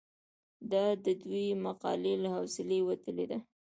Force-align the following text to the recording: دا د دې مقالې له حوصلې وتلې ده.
دا 0.71 0.85
د 1.05 1.07
دې 1.23 1.45
مقالې 1.65 2.13
له 2.23 2.29
حوصلې 2.35 2.79
وتلې 2.87 3.25
ده. 3.31 3.37